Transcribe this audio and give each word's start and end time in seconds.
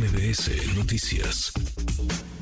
MBS 0.00 0.78
Noticias. 0.78 1.52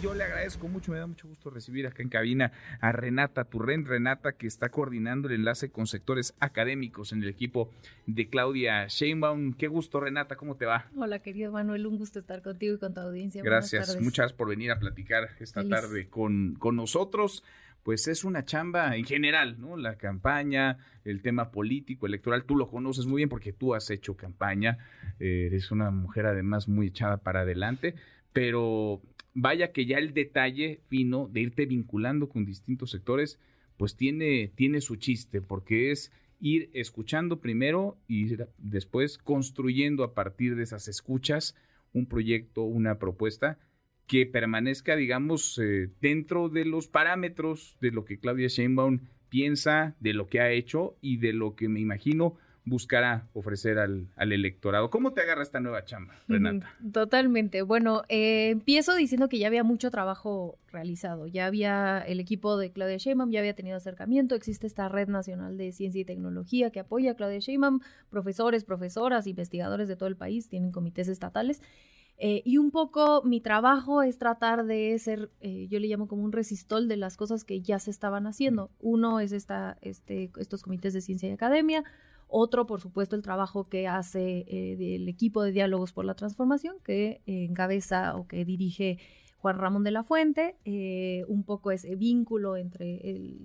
Yo 0.01 0.15
le 0.15 0.23
agradezco 0.23 0.69
mucho, 0.69 0.93
me 0.93 0.99
da 0.99 1.09
mucho 1.09 1.27
gusto 1.27 1.51
recibir 1.51 1.89
acá 1.89 2.05
en 2.05 2.09
cabina 2.09 2.53
a 2.81 2.93
Renata 2.93 3.43
Turren, 3.47 3.85
Renata 3.85 4.35
que 4.37 4.47
está 4.47 4.69
coordinando 4.69 5.27
el 5.27 5.35
enlace 5.35 5.69
con 5.69 5.89
sectores 5.89 6.37
académicos 6.39 7.13
en 7.13 7.25
el 7.25 7.29
equipo 7.29 7.73
de 8.07 8.29
Claudia 8.29 8.87
Sheinbaum. 8.87 9.55
Qué 9.55 9.67
gusto 9.67 9.99
Renata, 9.99 10.37
¿cómo 10.37 10.55
te 10.55 10.67
va? 10.67 10.87
Hola 10.97 11.19
querido 11.19 11.51
Manuel, 11.51 11.89
un 11.89 11.99
gusto 11.99 12.21
estar 12.21 12.43
contigo 12.43 12.77
y 12.77 12.79
con 12.79 12.95
tu 12.95 13.01
audiencia. 13.01 13.43
Gracias, 13.43 13.97
muchas 13.97 14.19
gracias 14.19 14.33
por 14.35 14.51
venir 14.51 14.71
a 14.71 14.79
platicar 14.79 15.31
esta 15.41 15.69
tarde 15.69 16.07
con, 16.07 16.55
con 16.61 16.77
nosotros 16.77 17.43
pues 17.83 18.09
es 18.09 18.25
una 18.25 18.45
chamba 18.45 18.97
en 18.97 19.05
general, 19.05 19.61
¿no? 19.61 19.77
La 19.77 19.97
campaña, 19.97 20.79
el 21.05 21.23
tema 21.23 21.51
político, 21.51 22.07
electoral, 22.07 22.45
tú 22.45 22.57
lo 22.57 22.69
conoces 22.69 23.07
muy 23.07 23.21
bien 23.21 23.29
porque 23.29 23.53
tú 23.53 23.75
has 23.75 23.91
hecho 23.91 24.17
campaña, 24.17 24.79
eh, 25.19 25.47
eres 25.47 25.71
una 25.71 25.91
mujer 25.91 26.27
además 26.27 26.69
muy 26.69 26.89
echada 26.89 27.19
para 27.19 27.41
adelante, 27.41 27.95
pero 28.33 29.01
vaya 29.35 29.73
que 29.73 29.87
ya 29.87 29.99
el 29.99 30.13
detalle 30.15 30.81
fino 30.89 31.29
de 31.29 31.41
irte 31.41 31.67
vinculando 31.67 32.29
con 32.29 32.45
distintos 32.45 32.91
sectores, 32.91 33.39
pues 33.77 33.97
tiene, 33.97 34.53
tiene 34.55 34.81
su 34.81 34.97
chiste, 34.97 35.41
porque 35.41 35.91
es 35.91 36.13
ir 36.41 36.71
escuchando 36.75 37.41
primero 37.41 37.97
y 38.07 38.37
después 38.59 39.19
construyendo 39.19 40.05
a 40.05 40.15
partir 40.15 40.57
de 40.57 40.65
esas 40.65 40.89
escuchas 40.89 41.55
un 41.93 42.07
proyecto, 42.07 42.63
una 42.63 42.99
propuesta 42.99 43.59
que 44.09 44.27
permanezca, 44.27 44.97
digamos, 44.97 45.59
eh, 45.63 45.91
dentro 46.01 46.49
de 46.49 46.65
los 46.65 46.89
parámetros 46.89 47.77
de 47.81 47.93
lo 47.93 48.05
que 48.05 48.19
Claudia 48.19 48.49
Sheinbaum 48.49 49.01
piensa, 49.29 49.95
de 50.01 50.15
lo 50.15 50.27
que 50.29 50.41
ha 50.41 50.51
hecho 50.51 50.97
y 51.01 51.19
de 51.19 51.35
lo 51.35 51.55
que 51.55 51.69
me 51.69 51.79
imagino 51.79 52.37
buscará 52.65 53.29
ofrecer 53.33 53.79
al, 53.79 54.09
electorado. 54.17 54.91
¿Cómo 54.91 55.13
te 55.13 55.23
agarra 55.23 55.43
esta 55.43 55.61
nueva 55.61 55.85
chamba, 55.85 56.15
Renata? 56.29 56.71
Totalmente. 56.93 57.63
Bueno, 57.63 58.03
eh, 58.09 58.51
empiezo 58.51 58.95
diciendo 58.95 59.29
que 59.29 59.39
ya 59.39 59.47
había 59.47 59.65
mucho 59.65 59.91
trabajo 59.91 60.59
realizado. 60.71 61.27
Ya 61.27 61.47
había 61.47 62.01
el 62.01 62.21
equipo 62.21 62.57
de 62.57 62.71
Claudia 62.71 62.99
Sheinbaum, 62.99 63.31
ya 63.31 63.41
había 63.41 63.55
tenido 63.55 63.77
acercamiento. 63.77 64.35
Existe 64.35 64.67
esta 64.67 64.89
red 64.89 65.09
nacional 65.09 65.57
de 65.57 65.73
ciencia 65.73 66.01
y 66.01 66.05
tecnología 66.05 66.71
que 66.71 66.81
apoya 66.81 67.13
a 67.13 67.15
Claudia 67.15 67.39
Sheinbaum. 67.39 67.81
Profesores, 68.11 68.65
profesoras, 68.65 69.27
investigadores 69.27 69.89
de 69.89 69.97
todo 69.97 70.09
el 70.09 70.17
país 70.17 70.49
tienen 70.49 70.73
comités 70.73 71.09
estatales. 71.09 71.63
Eh, 72.21 72.43
y 72.45 72.59
un 72.59 72.73
poco 72.73 73.23
mi 73.25 73.41
trabajo 73.41 74.03
es 74.03 74.19
tratar 74.19 74.67
de 74.67 74.99
ser, 74.99 75.31
eh, 75.41 75.69
yo 75.71 75.79
le 75.79 75.87
llamo 75.87 76.09
como 76.09 76.25
un 76.25 76.33
resistol 76.33 76.89
de 76.89 76.97
las 76.97 77.17
cosas 77.17 77.45
que 77.45 77.61
ya 77.61 77.79
se 77.79 77.91
estaban 77.91 78.27
haciendo. 78.27 78.71
Uno 78.81 79.21
es 79.21 79.33
esta, 79.33 79.79
este, 79.83 80.31
estos 80.37 80.63
comités 80.63 80.93
de 80.93 81.01
ciencia 81.01 81.29
y 81.29 81.33
academia, 81.33 81.85
otro, 82.27 82.67
por 82.67 82.81
supuesto, 82.81 83.17
el 83.17 83.23
trabajo 83.23 83.69
que 83.69 83.89
hace 83.89 84.45
eh, 84.49 84.77
del 84.77 85.09
equipo 85.09 85.43
de 85.43 85.53
diálogos 85.53 85.93
por 85.93 86.05
la 86.05 86.15
transformación, 86.15 86.77
que 86.85 87.23
encabeza 87.27 88.17
o 88.17 88.27
que 88.27 88.45
dirige 88.45 88.99
Juan 89.39 89.57
Ramón 89.57 89.85
de 89.85 89.93
la 89.93 90.03
Fuente, 90.03 90.57
eh, 90.65 91.25
un 91.29 91.45
poco 91.45 91.71
ese 91.71 91.95
vínculo 91.95 92.57
entre 92.57 93.01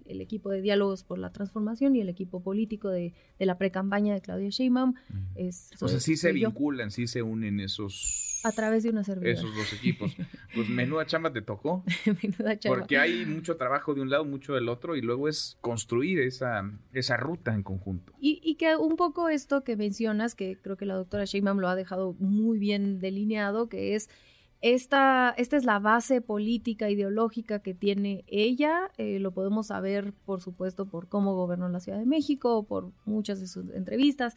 el, 0.06 0.22
equipo 0.22 0.50
de 0.50 0.62
diálogos 0.62 1.04
por 1.04 1.20
la 1.20 1.32
transformación 1.32 1.96
y 1.96 2.02
el 2.02 2.10
equipo 2.10 2.42
político 2.42 2.90
de, 2.90 3.14
la 3.38 3.58
pre-campaña 3.58 4.14
de 4.14 4.22
Claudia 4.22 4.50
Sheinbaum. 4.50 4.96
Es, 5.36 5.70
o 5.80 5.88
sea, 5.88 6.00
sí 6.00 6.18
se 6.18 6.32
vinculan, 6.32 6.92
sí 6.92 7.08
se 7.08 7.22
unen 7.22 7.60
esos... 7.60 8.33
A 8.44 8.52
través 8.52 8.84
de 8.84 8.90
una 8.90 9.04
servidora. 9.04 9.34
Esos 9.34 9.56
dos 9.56 9.72
equipos. 9.74 10.16
Pues 10.54 10.70
menuda 10.70 11.06
chamba 11.06 11.32
te 11.32 11.42
tocó. 11.42 11.84
menuda 12.22 12.58
chamba. 12.60 12.80
Porque 12.80 12.98
hay 12.98 13.26
mucho 13.26 13.56
trabajo 13.58 13.94
de 13.94 14.02
un 14.02 14.10
lado, 14.10 14.26
mucho 14.26 14.54
del 14.54 14.70
otro, 14.70 14.96
y 14.96 15.02
luego 15.02 15.28
es 15.28 15.58
construir 15.62 16.20
esa, 16.20 16.70
esa 16.94 17.18
ruta 17.18 17.54
en 17.54 17.64
conjunto. 17.64 18.14
Y, 18.20 18.42
y 18.44 18.56
que 18.56 18.76
un 18.76 18.96
poco 18.96 19.30
esto 19.30 19.64
que 19.64 19.76
mencionas, 19.76 20.36
que 20.36 20.58
creo 20.62 20.78
que 20.78 20.86
la 20.86 20.96
doctora 20.96 21.26
Sheinbaum 21.26 21.60
lo 21.60 21.70
ha 21.70 21.76
dejado 21.76 22.14
muy 22.20 22.60
bien 22.60 23.00
delineado, 23.00 23.70
que 23.70 23.96
es 23.96 24.10
esta, 24.64 25.34
esta 25.38 25.58
es 25.58 25.66
la 25.66 25.80
base 25.80 26.22
política, 26.22 26.90
ideológica 26.90 27.60
que 27.60 27.74
tiene 27.74 28.24
ella. 28.28 28.90
Eh, 28.98 29.20
lo 29.20 29.32
podemos 29.32 29.68
saber, 29.68 30.14
por 30.26 30.40
supuesto, 30.40 30.86
por 30.86 31.10
cómo 31.10 31.36
gobernó 31.36 31.68
la 31.68 31.82
Ciudad 31.82 32.00
de 32.00 32.06
México, 32.06 32.64
por 32.64 32.94
muchas 33.04 33.42
de 33.42 33.48
sus 33.48 33.70
entrevistas. 33.72 34.36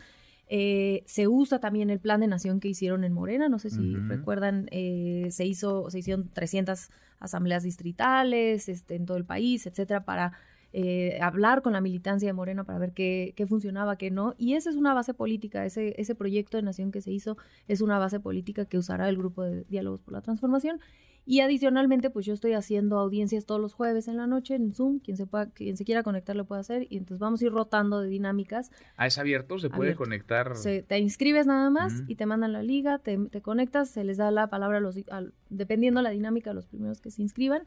Eh, 0.49 1.03
se 1.07 1.27
usa 1.27 1.59
también 1.59 1.91
el 1.91 1.99
plan 1.99 2.21
de 2.21 2.29
nación 2.29 2.61
que 2.61 2.69
hicieron 2.69 3.03
en 3.03 3.13
Morena, 3.13 3.49
no 3.49 3.59
sé 3.59 3.71
si 3.71 3.97
recuerdan, 3.97 4.69
eh, 4.71 5.27
se 5.31 5.45
hizo, 5.45 5.91
se 5.91 5.99
hicieron 5.99 6.29
300 6.33 6.89
asambleas 7.19 7.65
distritales 7.65 8.69
este, 8.69 8.95
en 8.95 9.07
todo 9.07 9.17
el 9.17 9.25
país, 9.25 9.67
etcétera, 9.67 10.05
para 10.05 10.33
eh, 10.79 11.19
hablar 11.23 11.63
con 11.63 11.73
la 11.73 11.81
militancia 11.81 12.29
de 12.29 12.35
Morena 12.35 12.65
para 12.65 12.79
ver 12.79 12.93
qué, 12.93 13.33
funcionaba, 13.49 13.97
qué 13.97 14.11
no. 14.11 14.35
Y 14.37 14.57
esa 14.57 14.69
es 14.69 14.77
una 14.77 14.93
base 14.93 15.15
política, 15.15 15.65
ese, 15.65 15.95
ese 15.97 16.15
proyecto 16.15 16.59
de 16.59 16.63
nación 16.63 16.93
que 16.93 17.01
se 17.01 17.11
hizo 17.11 17.39
es 17.67 17.81
una 17.81 17.99
base 17.99 18.21
política 18.21 18.67
que 18.67 18.77
usará 18.77 19.09
el 19.09 19.17
grupo 19.17 19.43
de 19.43 19.65
diálogos 19.65 20.03
por 20.03 20.13
la 20.13 20.21
transformación. 20.21 20.79
Y 21.25 21.41
adicionalmente, 21.41 22.11
pues 22.11 22.27
yo 22.27 22.35
estoy 22.35 22.53
haciendo 22.53 22.99
audiencias 22.99 23.47
todos 23.47 23.59
los 23.59 23.73
jueves 23.73 24.07
en 24.07 24.19
la 24.19 24.27
noche 24.27 24.55
en 24.55 24.75
Zoom. 24.75 24.99
Quien 24.99 25.17
se, 25.17 25.27
pueda, 25.27 25.47
quien 25.47 25.79
se 25.79 25.87
quiera 25.87 26.03
conectar 26.03 26.37
lo 26.37 26.45
puede 26.45 26.61
hacer. 26.61 26.87
Y 26.91 26.99
entonces 26.99 27.21
vamos 27.21 27.41
a 27.41 27.47
ir 27.47 27.53
rotando 27.53 28.03
de 28.03 28.09
dinámicas. 28.09 28.71
Ah, 28.99 29.07
es 29.07 29.17
abierto, 29.17 29.59
se 29.59 29.71
puede 29.71 29.95
conectar. 29.95 30.53
te 30.87 30.99
inscribes 30.99 31.47
nada 31.47 31.71
más 31.71 32.05
y 32.07 32.17
te 32.17 32.27
mandan 32.27 32.53
la 32.53 32.63
liga, 32.63 32.99
te, 32.99 33.19
conectas, 33.41 33.89
se 33.89 34.05
les 34.05 34.19
da 34.19 34.31
la 34.31 34.51
palabra, 34.51 34.77
a 34.77 34.81
los, 34.83 35.01
dependiendo 35.49 36.03
la 36.03 36.11
dinámica, 36.11 36.51
a 36.51 36.55
los 36.55 36.67
primeros 36.67 37.01
que 37.01 37.11
se 37.11 37.23
inscriban. 37.23 37.63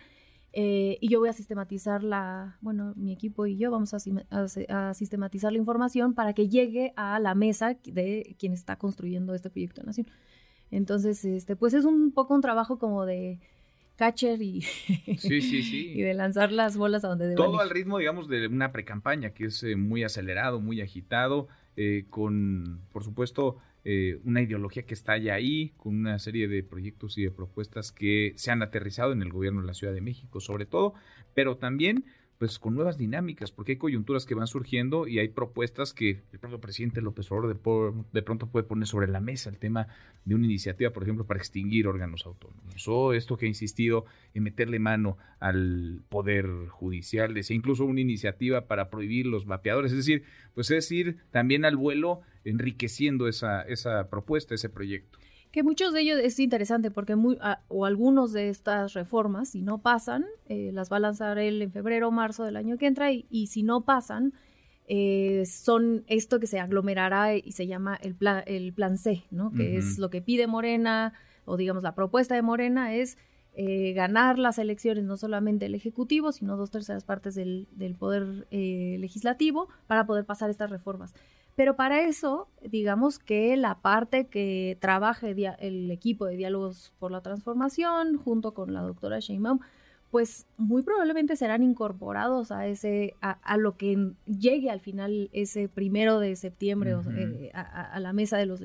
Eh, 0.51 0.97
y 0.99 1.09
yo 1.09 1.19
voy 1.19 1.29
a 1.29 1.33
sistematizar 1.33 2.03
la, 2.03 2.57
bueno, 2.61 2.93
mi 2.95 3.13
equipo 3.13 3.45
y 3.45 3.57
yo 3.57 3.69
vamos 3.69 3.93
a, 3.93 3.97
a, 4.29 4.93
sistematizar 4.95 5.51
la 5.51 5.59
información 5.59 6.15
para 6.15 6.33
que 6.33 6.49
llegue 6.49 6.91
a 6.95 7.19
la 7.19 7.35
mesa 7.35 7.77
de 7.83 8.35
quien 8.39 8.53
está 8.53 8.75
construyendo 8.77 9.35
este 9.35 9.49
proyecto 9.49 9.81
de 9.81 9.87
nación. 9.87 10.07
Entonces, 10.71 11.23
este, 11.25 11.55
pues 11.55 11.73
es 11.73 11.85
un 11.85 12.11
poco 12.11 12.33
un 12.33 12.41
trabajo 12.41 12.79
como 12.79 13.05
de 13.05 13.39
catcher 13.95 14.41
y, 14.41 14.61
sí, 15.17 15.41
sí, 15.41 15.61
sí. 15.61 15.91
y 15.93 16.01
de 16.01 16.13
lanzar 16.13 16.51
las 16.51 16.77
bolas 16.77 17.03
a 17.03 17.09
donde 17.09 17.25
deben 17.25 17.37
Todo 17.37 17.59
al 17.59 17.69
ritmo, 17.69 17.99
digamos, 17.99 18.27
de 18.27 18.47
una 18.47 18.71
precampaña 18.71 19.31
que 19.31 19.45
es 19.45 19.61
eh, 19.63 19.75
muy 19.75 20.03
acelerado, 20.03 20.59
muy 20.59 20.81
agitado, 20.81 21.47
eh, 21.75 22.05
con, 22.09 22.81
por 22.91 23.03
supuesto, 23.03 23.57
eh, 23.85 24.19
una 24.23 24.41
ideología 24.41 24.83
que 24.83 24.93
está 24.93 25.17
ya 25.17 25.35
ahí, 25.35 25.73
con 25.77 25.95
una 25.95 26.19
serie 26.19 26.47
de 26.47 26.63
proyectos 26.63 27.17
y 27.17 27.23
de 27.23 27.31
propuestas 27.31 27.91
que 27.91 28.33
se 28.35 28.51
han 28.51 28.61
aterrizado 28.61 29.11
en 29.13 29.21
el 29.21 29.31
gobierno 29.31 29.61
de 29.61 29.67
la 29.67 29.73
Ciudad 29.73 29.93
de 29.93 30.01
México, 30.01 30.39
sobre 30.39 30.65
todo, 30.65 30.93
pero 31.33 31.57
también 31.57 32.05
pues 32.39 32.57
con 32.57 32.73
nuevas 32.73 32.97
dinámicas, 32.97 33.51
porque 33.51 33.73
hay 33.73 33.77
coyunturas 33.77 34.25
que 34.25 34.33
van 34.33 34.47
surgiendo 34.47 35.09
y 35.09 35.19
hay 35.19 35.27
propuestas 35.27 35.93
que 35.93 36.21
el 36.31 36.39
propio 36.39 36.61
presidente 36.61 37.01
López 37.01 37.29
Obrador 37.29 37.57
de, 38.13 38.21
pronto 38.21 38.47
puede 38.47 38.63
poner 38.63 38.87
sobre 38.87 39.09
la 39.09 39.19
mesa, 39.19 39.49
el 39.49 39.57
tema 39.57 39.87
de 40.23 40.35
una 40.35 40.45
iniciativa, 40.45 40.91
por 40.91 41.03
ejemplo, 41.03 41.27
para 41.27 41.41
extinguir 41.41 41.85
órganos 41.85 42.25
autónomos, 42.25 42.87
o 42.87 43.11
esto 43.11 43.35
que 43.35 43.45
ha 43.45 43.49
insistido 43.49 44.05
en 44.33 44.43
meterle 44.43 44.79
mano 44.79 45.17
al 45.41 46.01
poder 46.07 46.47
judicial, 46.69 47.33
decía 47.33 47.57
incluso 47.57 47.83
una 47.83 47.99
iniciativa 47.99 48.67
para 48.67 48.89
prohibir 48.89 49.25
los 49.25 49.45
vapeadores, 49.45 49.91
es 49.91 49.97
decir, 49.97 50.23
pues 50.53 50.71
es 50.71 50.89
ir 50.93 51.17
también 51.31 51.65
al 51.65 51.75
vuelo 51.75 52.21
enriqueciendo 52.45 53.27
esa, 53.27 53.63
esa 53.63 54.09
propuesta, 54.09 54.55
ese 54.55 54.69
proyecto 54.69 55.19
que 55.51 55.63
muchos 55.63 55.93
de 55.93 56.01
ellos 56.01 56.19
es 56.21 56.39
interesante 56.39 56.91
porque 56.91 57.15
muy, 57.15 57.37
o 57.67 57.85
algunos 57.85 58.33
de 58.33 58.49
estas 58.49 58.93
reformas, 58.93 59.49
si 59.49 59.61
no 59.61 59.79
pasan, 59.79 60.25
eh, 60.47 60.71
las 60.73 60.91
va 60.91 60.97
a 60.97 60.99
lanzar 60.99 61.39
él 61.39 61.61
en 61.61 61.71
febrero 61.71 62.09
o 62.09 62.11
marzo 62.11 62.43
del 62.43 62.55
año 62.55 62.77
que 62.77 62.85
entra 62.85 63.11
y, 63.11 63.47
si 63.47 63.63
no 63.63 63.81
pasan, 63.81 64.33
eh, 64.87 65.43
son 65.47 66.03
esto 66.07 66.39
que 66.39 66.47
se 66.47 66.59
aglomerará 66.59 67.35
y 67.35 67.51
se 67.51 67.67
llama 67.67 67.95
el 68.01 68.15
plan, 68.15 68.43
el 68.45 68.73
plan 68.73 68.97
C, 68.97 69.23
¿no? 69.31 69.51
Que 69.51 69.77
es 69.77 69.97
lo 69.97 70.09
que 70.09 70.21
pide 70.21 70.47
Morena 70.47 71.13
o 71.45 71.57
digamos 71.57 71.83
la 71.83 71.95
propuesta 71.95 72.35
de 72.35 72.43
Morena 72.43 72.93
es 72.93 73.17
eh, 73.53 73.93
ganar 73.93 74.37
las 74.37 74.59
elecciones, 74.59 75.03
no 75.03 75.17
solamente 75.17 75.65
el 75.65 75.73
Ejecutivo, 75.73 76.31
sino 76.31 76.57
dos 76.57 76.69
terceras 76.69 77.03
partes 77.03 77.33
del, 77.33 77.67
del 77.71 77.95
Poder 77.95 78.47
Legislativo 78.51 79.67
para 79.87 80.05
poder 80.05 80.25
pasar 80.25 80.51
estas 80.51 80.69
reformas. 80.69 81.13
Pero 81.59 81.75
para 81.75 82.03
eso, 82.03 82.47
digamos 82.63 83.19
que 83.19 83.57
la 83.57 83.81
parte 83.81 84.27
que 84.27 84.77
trabaje 84.79 85.35
el 85.59 85.91
equipo 85.91 86.25
de 86.25 86.37
diálogos 86.37 86.93
por 86.99 87.11
la 87.11 87.19
transformación, 87.19 88.15
junto 88.15 88.53
con 88.53 88.71
la 88.73 88.79
doctora 88.79 89.19
Sheinbaum, 89.19 89.59
pues 90.09 90.47
muy 90.55 90.83
probablemente 90.83 91.35
serán 91.35 91.61
incorporados 91.61 92.53
a 92.53 92.65
ese 92.65 93.13
a, 93.19 93.57
lo 93.57 93.75
que 93.75 94.13
llegue 94.25 94.69
al 94.69 94.79
final 94.79 95.29
ese 95.33 95.67
primero 95.67 96.21
de 96.21 96.37
septiembre 96.37 96.95
eh, 97.17 97.51
a, 97.53 97.99
la 97.99 98.13
mesa 98.13 98.37
de 98.37 98.45
los 98.45 98.61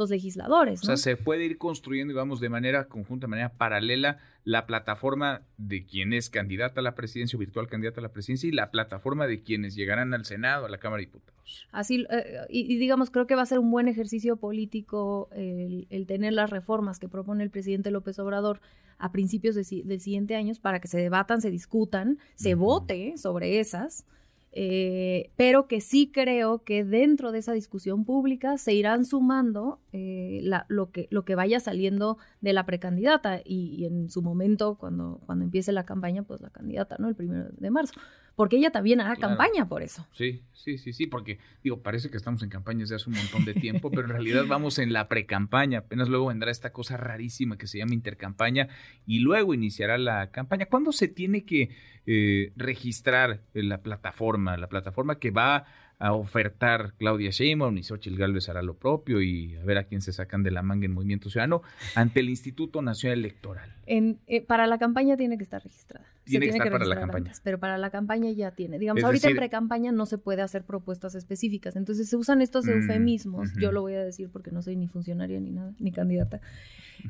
los 0.00 0.10
legisladores. 0.10 0.82
O 0.82 0.86
sea, 0.86 0.96
se 0.96 1.16
puede 1.16 1.44
ir 1.44 1.58
construyendo, 1.58 2.12
digamos, 2.12 2.40
de 2.40 2.48
manera 2.48 2.88
conjunta, 2.88 3.26
de 3.26 3.30
manera 3.30 3.50
paralela, 3.50 4.18
la 4.44 4.66
plataforma 4.66 5.42
de 5.58 5.84
quien 5.84 6.12
es 6.12 6.30
candidata 6.30 6.80
a 6.80 6.82
la 6.82 6.94
presidencia 6.94 7.36
o 7.36 7.40
virtual 7.40 7.68
candidata 7.68 8.00
a 8.00 8.02
la 8.02 8.12
presidencia 8.12 8.48
y 8.48 8.52
la 8.52 8.70
plataforma 8.70 9.26
de 9.26 9.42
quienes 9.42 9.74
llegarán 9.74 10.12
al 10.14 10.24
Senado, 10.24 10.66
a 10.66 10.68
la 10.68 10.78
Cámara 10.78 11.00
de 11.00 11.06
Diputados. 11.06 11.68
Así, 11.72 12.06
eh, 12.10 12.40
y, 12.48 12.76
digamos, 12.78 13.10
creo 13.10 13.26
que 13.26 13.34
va 13.34 13.42
a 13.42 13.46
ser 13.46 13.58
un 13.58 13.70
buen 13.70 13.88
ejercicio 13.88 14.36
político 14.36 15.28
el, 15.32 15.86
tener 16.06 16.32
las 16.32 16.50
reformas 16.50 16.98
que 16.98 17.08
propone 17.08 17.44
el 17.44 17.50
presidente 17.50 17.90
López 17.90 18.18
Obrador 18.18 18.60
a 18.98 19.12
principios 19.12 19.54
del 19.54 20.00
siguiente 20.00 20.36
año 20.36 20.52
para 20.60 20.80
que 20.80 20.88
se 20.88 20.98
debatan, 20.98 21.40
se 21.40 21.50
discutan, 21.50 22.18
se 22.34 22.54
vote 22.54 23.14
sobre 23.16 23.60
esas 23.60 24.04
eh, 24.52 25.30
pero 25.36 25.68
que 25.68 25.80
sí 25.80 26.10
creo 26.12 26.64
que 26.64 26.84
dentro 26.84 27.30
de 27.30 27.38
esa 27.38 27.52
discusión 27.52 28.04
pública 28.04 28.58
se 28.58 28.74
irán 28.74 29.04
sumando 29.04 29.80
eh, 29.92 30.42
lo, 30.68 30.90
que, 30.90 31.06
lo 31.10 31.24
que 31.24 31.36
vaya 31.36 31.60
saliendo 31.60 32.18
de 32.40 32.52
la 32.52 32.66
precandidata 32.66 33.40
y, 33.44 33.84
en 33.84 34.10
su 34.10 34.22
momento, 34.22 34.76
cuando, 34.76 35.20
cuando 35.26 35.44
empiece 35.44 35.70
la 35.72 35.84
campaña, 35.84 36.24
pues 36.24 36.40
la 36.40 36.50
candidata, 36.50 36.96
¿no? 36.98 37.08
El 37.08 37.14
primero 37.14 37.48
de 37.52 37.70
marzo 37.70 37.94
porque 38.40 38.56
ella 38.56 38.70
también 38.70 39.02
hará 39.02 39.16
campaña 39.16 39.68
por 39.68 39.82
eso. 39.82 40.06
Sí, 40.12 40.40
sí, 40.54 40.78
sí, 40.78 40.94
sí, 40.94 41.06
porque 41.06 41.38
digo, 41.62 41.82
parece 41.82 42.08
que 42.08 42.16
estamos 42.16 42.42
en 42.42 42.48
campañas 42.48 42.88
de 42.88 42.96
hace 42.96 43.10
un 43.10 43.16
montón 43.16 43.44
de 43.44 43.52
tiempo, 43.52 43.90
pero 43.90 44.04
en 44.04 44.08
realidad 44.08 44.44
vamos 44.48 44.78
en 44.78 44.94
la 44.94 45.08
precampaña, 45.08 45.80
apenas 45.80 46.08
luego 46.08 46.28
vendrá 46.28 46.50
esta 46.50 46.72
cosa 46.72 46.96
rarísima 46.96 47.58
que 47.58 47.66
se 47.66 47.76
llama 47.76 47.92
intercampaña 47.92 48.68
y 49.06 49.18
luego 49.18 49.52
iniciará 49.52 49.98
la 49.98 50.30
campaña. 50.30 50.64
¿Cuándo 50.64 50.90
se 50.92 51.06
tiene 51.06 51.44
que 51.44 51.68
eh, 52.06 52.52
registrar 52.56 53.42
la 53.52 53.82
plataforma, 53.82 54.56
la 54.56 54.70
plataforma 54.70 55.18
que 55.18 55.32
va 55.32 55.66
a 55.98 56.14
ofertar 56.14 56.94
Claudia 56.96 57.28
Sheinbaum 57.30 57.76
y 57.76 57.82
Xochitl 57.82 58.16
Gálvez 58.16 58.48
hará 58.48 58.62
lo 58.62 58.72
propio 58.72 59.20
y 59.20 59.54
a 59.56 59.64
ver 59.64 59.76
a 59.76 59.84
quién 59.84 60.00
se 60.00 60.14
sacan 60.14 60.42
de 60.42 60.50
la 60.50 60.62
manga 60.62 60.86
en 60.86 60.94
Movimiento 60.94 61.28
Ciudadano 61.28 61.60
ante 61.94 62.20
el 62.20 62.30
Instituto 62.30 62.80
Nacional 62.80 63.18
Electoral. 63.18 63.74
En, 63.92 64.20
eh, 64.28 64.40
para 64.40 64.68
la 64.68 64.78
campaña 64.78 65.16
tiene 65.16 65.36
que 65.36 65.42
estar 65.42 65.60
registrada. 65.64 66.06
Tiene, 66.22 66.46
que 66.46 66.52
estar 66.52 66.70
para 66.70 66.84
la 66.84 67.00
campaña. 67.00 67.32
pero 67.42 67.58
para 67.58 67.76
la 67.76 67.90
campaña 67.90 68.30
ya 68.30 68.52
tiene. 68.52 68.78
Digamos, 68.78 69.02
ahorita 69.02 69.30
en 69.30 69.36
pre-campaña 69.36 69.90
no 69.90 70.06
se 70.06 70.16
puede 70.16 70.42
hacer 70.42 70.62
propuestas 70.62 71.16
específicas. 71.16 71.74
Entonces 71.74 72.08
se 72.08 72.16
usan 72.16 72.40
estos 72.40 72.66
mm, 72.66 72.70
eufemismos. 72.70 73.50
Yo 73.60 73.72
lo 73.72 73.80
voy 73.80 73.94
a 73.94 74.04
decir 74.04 74.30
porque 74.30 74.52
no 74.52 74.62
soy 74.62 74.76
ni 74.76 74.86
funcionaria 74.86 75.40
ni 75.40 75.50
nada, 75.50 75.74
ni 75.80 75.90
candidata. 75.90 76.40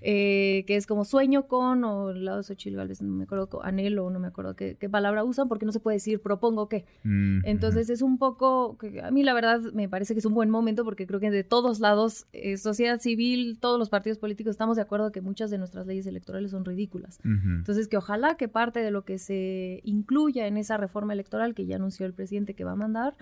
Eh, 0.03 0.65
que 0.67 0.77
es 0.77 0.87
como 0.87 1.05
sueño 1.05 1.49
con, 1.49 1.85
o 1.85 2.11
el 2.11 2.25
lado 2.25 2.39
de 2.39 2.45
Xochitl 2.45 2.77
Gálvez, 2.77 3.03
no 3.03 3.13
me 3.13 3.25
acuerdo, 3.25 3.63
anhelo, 3.63 4.09
no 4.11 4.21
me 4.21 4.29
acuerdo 4.29 4.55
qué, 4.55 4.77
palabra 4.91 5.25
usan, 5.25 5.49
porque 5.49 5.67
no 5.67 5.73
se 5.73 5.81
puede 5.81 5.97
decir 5.97 6.21
propongo 6.21 6.69
qué. 6.69 6.87
Mm, 7.03 7.41
Entonces 7.45 7.91
es 7.91 8.03
un 8.03 8.19
poco, 8.19 8.79
que 8.79 9.03
a 9.03 9.11
mí 9.11 9.23
la 9.23 9.35
verdad 9.35 9.61
me 9.73 9.89
parece 9.89 10.15
que 10.15 10.21
es 10.21 10.27
un 10.27 10.35
buen 10.35 10.51
momento 10.51 10.85
porque 10.85 11.07
creo 11.07 11.21
que 11.21 11.31
de 11.31 11.45
todos 11.45 11.81
lados, 11.81 12.27
eh, 12.33 12.57
sociedad 12.57 13.01
civil, 13.01 13.59
todos 13.61 13.79
los 13.79 13.91
partidos 13.91 14.19
políticos 14.19 14.53
estamos 14.53 14.77
de 14.77 14.83
acuerdo 14.83 15.13
que 15.13 15.21
muchas 15.21 15.51
de 15.51 15.59
nuestras 15.59 15.87
leyes 15.87 16.07
electorales 16.07 16.53
son 16.53 16.65
ridículas. 16.71 17.21
Entonces 17.25 17.89
que 17.89 17.97
ojalá 17.97 18.37
que 18.37 18.49
parte 18.49 18.81
de 18.81 18.91
lo 18.91 19.05
que 19.05 19.19
se 19.19 19.81
incluya 19.85 20.47
en 20.47 20.57
esa 20.57 20.77
reforma 20.77 21.13
electoral 21.13 21.55
que 21.55 21.67
ya 21.67 21.77
anunció 21.77 22.07
el 22.07 22.15
presidente 22.15 22.55
que 22.55 22.65
va 22.65 22.73
a 22.73 22.77
mandar, 22.77 23.17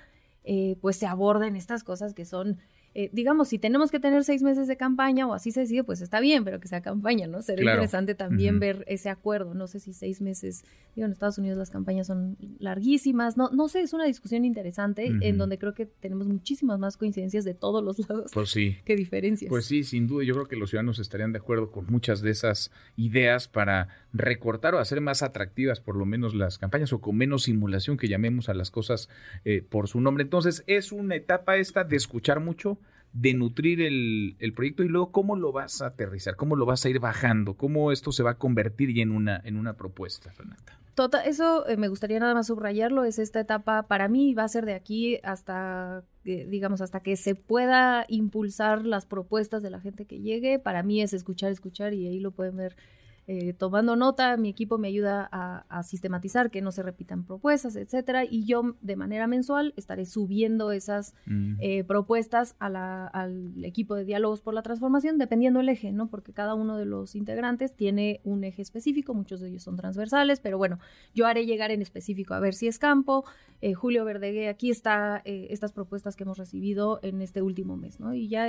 eh, 0.45 0.77
pues 0.81 0.97
se 0.97 1.07
aborden 1.07 1.57
estas 1.57 1.85
cosas 1.85 2.15
que 2.15 2.25
son 2.25 2.59
eh, 3.01 3.11
digamos, 3.13 3.47
si 3.47 3.61
tenemos 3.61 3.93
que 3.93 4.01
tener 4.01 4.25
seis 4.25 4.43
meses 4.43 4.67
de 4.67 4.77
campaña 4.77 5.25
o 5.25 5.33
así 5.33 5.53
se 5.53 5.61
decide, 5.61 5.85
pues 5.85 6.01
está 6.01 6.19
bien, 6.19 6.43
pero 6.43 6.59
que 6.59 6.67
sea 6.67 6.81
campaña, 6.81 7.29
¿no? 7.29 7.43
Sería 7.43 7.71
interesante 7.71 8.17
también 8.17 8.59
ver 8.59 8.83
ese 8.89 9.09
acuerdo. 9.09 9.55
No 9.55 9.69
sé 9.69 9.79
si 9.79 9.93
seis 9.93 10.21
meses, 10.21 10.65
digo, 10.97 11.07
en 11.07 11.13
Estados 11.13 11.39
Unidos 11.39 11.57
las 11.57 11.71
campañas 11.71 12.09
son 12.09 12.37
larguísimas, 12.59 13.37
no, 13.37 13.51
no 13.51 13.69
sé, 13.69 13.83
es 13.83 13.93
una 13.93 14.05
discusión 14.05 14.45
interesante 14.45 15.13
en 15.21 15.39
donde 15.39 15.59
creo 15.59 15.75
que 15.75 15.87
tenemos 15.87 16.27
muchísimas 16.27 16.81
más 16.81 16.97
coincidencias 16.97 17.45
de 17.45 17.55
todos 17.55 17.85
los 17.85 18.01
lados 18.01 18.33
pues 18.35 18.51
sí. 18.51 18.79
que 18.85 18.97
diferencias. 18.97 19.49
Pues 19.49 19.67
sí, 19.67 19.85
sin 19.85 20.09
duda, 20.09 20.25
yo 20.25 20.35
creo 20.35 20.49
que 20.49 20.57
los 20.57 20.71
ciudadanos 20.71 20.99
estarían 20.99 21.31
de 21.31 21.39
acuerdo 21.39 21.71
con 21.71 21.87
muchas 21.87 22.21
de 22.21 22.31
esas 22.31 22.73
ideas 22.97 23.47
para 23.47 23.87
recortar 24.13 24.75
o 24.75 24.81
hacer 24.81 25.01
más 25.01 25.23
atractivas 25.23 25.81
por 25.81 25.95
lo 25.95 26.05
menos 26.05 26.35
las 26.35 26.59
campañas 26.59 26.93
o 26.93 27.01
con 27.01 27.17
menos 27.17 27.45
simulación 27.45 27.97
que 27.97 28.09
llamemos 28.09 28.49
a 28.49 28.55
las 28.55 28.73
cosas 28.73 29.09
eh, 29.45 29.63
por 29.63 29.87
su 29.87 30.01
nombre. 30.01 30.23
Entonces 30.23 30.65
es 30.67 30.91
una 30.91 31.15
etapa 31.15 31.59
esta 31.59 31.85
de 31.85 31.95
escuchar 31.95 32.41
mucho, 32.41 32.81
de 33.13 33.35
nutrir 33.35 33.81
el, 33.81 34.53
proyecto 34.55 34.83
y 34.83 34.89
luego 34.89 35.13
cómo 35.13 35.37
lo 35.37 35.53
vas 35.53 35.83
a 35.83 35.87
aterrizar, 35.87 36.37
cómo 36.37 36.57
lo 36.57 36.67
vas 36.67 36.85
a 36.85 36.89
ir 36.89 37.01
bajando, 37.01 37.55
cómo 37.55 37.93
esto 37.93 38.13
se 38.13 38.23
va 38.23 38.33
a 38.33 38.39
convertir 38.39 38.95
ya 38.95 39.03
en 39.03 39.11
una, 39.11 39.41
en 39.45 39.57
una 39.57 39.75
propuesta, 39.75 40.33
Renata. 40.37 40.79
Tota, 40.95 41.25
eso 41.25 41.67
eh, 41.69 41.77
me 41.77 41.87
gustaría 41.87 42.19
nada 42.19 42.35
más 42.35 42.49
subrayarlo, 42.49 43.05
es 43.05 43.21
esta 43.21 43.39
etapa 43.39 43.85
para 43.85 44.09
mí 44.09 44.35
va 44.35 44.43
a 44.43 44.49
ser 44.49 44.67
de 44.67 44.75
aquí 44.75 45.21
hasta, 45.23 46.03
digamos, 46.25 46.81
hasta 46.81 47.01
que 47.01 47.17
se 47.17 47.37
pueda 47.37 48.05
impulsar 48.09 48.85
las 48.85 49.07
propuestas 49.07 49.63
de 49.63 49.71
la 49.71 49.81
gente 49.81 50.07
que 50.07 50.19
llegue, 50.19 50.59
para 50.59 50.83
mí 50.83 51.01
es 51.01 51.13
escuchar, 51.13 51.53
escuchar 51.53 51.95
y 51.95 52.09
ahí 52.09 52.19
lo 52.19 52.33
pueden 52.33 52.57
ver 52.57 52.77
eh, 53.31 53.53
tomando 53.53 53.95
nota, 53.95 54.39
mi 54.39 54.49
equipo 54.49 54.79
me 54.79 54.89
ayuda 54.89 55.29
a, 55.31 55.83
sistematizar 55.83 56.51
que 56.51 56.63
no 56.63 56.73
se 56.73 56.83
repitan 56.83 57.25
propuestas, 57.25 57.77
etcétera, 57.77 58.25
y 58.25 58.47
yo 58.47 58.75
de 58.81 58.97
manera 58.97 59.27
mensual 59.27 59.75
estaré 59.77 60.07
subiendo 60.07 60.73
esas 60.73 61.15
mm. 61.27 61.57
eh, 61.61 61.85
propuestas 61.85 62.57
al 62.59 63.53
equipo 63.63 63.97
de 63.97 64.07
diálogos 64.07 64.41
por 64.41 64.55
la 64.55 64.63
transformación, 64.63 65.19
dependiendo 65.19 65.61
el 65.61 65.69
eje, 65.69 65.93
¿no? 65.93 66.09
Porque 66.09 66.33
cada 66.33 66.55
uno 66.55 66.79
de 66.79 66.87
los 66.87 67.15
integrantes 67.15 67.77
tiene 67.77 68.23
un 68.25 68.45
eje 68.45 68.63
específico, 68.63 69.13
muchos 69.13 69.41
de 69.41 69.51
ellos 69.51 69.63
son 69.63 69.77
transversales, 69.77 70.41
pero 70.41 70.57
bueno, 70.57 70.79
yo 71.15 71.27
haré 71.27 71.45
llegar 71.45 71.71
en 71.71 71.83
específico 71.83 72.33
a 72.33 72.41
ver 72.41 72.55
si 72.55 72.67
es 72.67 72.79
campo. 72.79 73.27
Eh, 73.61 73.75
Julio 73.75 74.07
Verdegué, 74.07 74.49
aquí 74.49 74.71
está 74.71 75.21
estas 75.25 75.75
propuestas 75.75 76.17
que 76.17 76.23
hemos 76.23 76.39
recibido 76.39 76.99
en 77.03 77.21
este 77.21 77.43
último 77.43 77.77
mes, 77.77 78.01
¿no? 78.01 78.15
Y 78.15 78.29
ya 78.29 78.47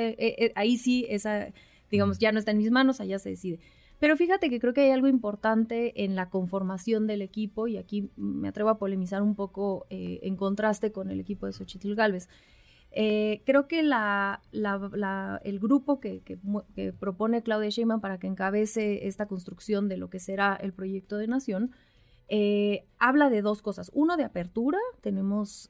ahí 0.55 0.77
sí, 0.77 1.05
esa, 1.09 1.49
digamos, 1.91 2.15
mm. 2.15 2.21
ya 2.21 2.31
no 2.31 2.39
está 2.39 2.51
en 2.51 2.59
mis 2.59 2.71
manos, 2.71 3.01
allá 3.01 3.19
se 3.19 3.31
decide. 3.31 3.59
Pero 3.99 4.15
fíjate 4.15 4.49
que 4.49 4.59
creo 4.59 4.73
que 4.73 4.81
hay 4.81 4.91
algo 4.91 5.07
importante 5.07 6.05
en 6.05 6.15
la 6.15 6.29
conformación 6.29 7.05
del 7.05 7.21
equipo, 7.21 7.67
y 7.67 7.77
aquí 7.77 8.09
me 8.15 8.47
atrevo 8.47 8.69
a 8.69 8.77
polemizar 8.77 9.21
un 9.21 9.35
poco 9.35 9.85
eh, 9.89 10.19
en 10.23 10.37
contraste 10.37 10.91
con 10.93 11.11
el 11.11 11.19
equipo 11.19 11.45
de 11.45 11.53
Xochitl 11.53 11.95
Galvez. 11.95 12.29
Eh, 12.91 13.43
creo 13.45 13.67
que 13.67 13.83
la, 13.83 14.41
el 15.43 15.59
grupo 15.59 15.99
que, 15.99 16.21
propone 16.97 17.43
Claudia 17.43 17.69
Sheinbaum 17.69 17.99
para 17.99 18.19
que 18.19 18.27
encabece 18.27 19.05
esta 19.07 19.27
construcción 19.27 19.89
de 19.89 19.97
lo 19.97 20.09
que 20.09 20.19
será 20.19 20.55
el 20.55 20.71
proyecto 20.71 21.17
de 21.17 21.27
nación, 21.27 21.71
eh, 22.29 22.85
habla 22.99 23.29
de 23.29 23.41
dos 23.41 23.61
cosas. 23.61 23.91
Uno, 23.93 24.15
de 24.15 24.23
apertura. 24.23 24.79
Tenemos, 25.01 25.69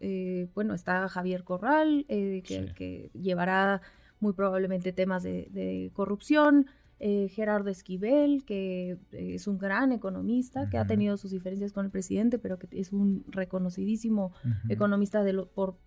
bueno, 0.53 0.75
está 0.75 1.09
Javier 1.09 1.43
Corral, 1.43 2.05
que, 2.07 3.09
llevará 3.13 3.81
muy 4.19 4.33
probablemente 4.33 4.93
temas 4.93 5.23
de 5.23 5.89
corrupción. 5.95 6.67
Eh, 7.01 7.29
Gerardo 7.29 7.69
Esquivel, 7.69 8.43
que 8.43 8.97
eh, 9.13 9.35
es 9.35 9.47
un 9.47 9.57
gran 9.57 9.93
economista, 9.93 10.69
que 10.69 10.77
ha 10.77 10.85
tenido 10.85 11.15
sus 11.15 11.31
diferencias 11.31 11.71
con 11.71 11.85
el 11.85 11.91
presidente, 11.91 12.39
pero 12.39 12.59
que 12.59 12.67
es 12.71 12.91
un 12.91 13.23
reconocidísimo 13.29 14.33
economista 14.67 15.23
de 15.23 15.33
por, 15.33 15.77